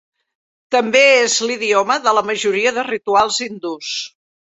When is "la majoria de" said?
2.19-2.89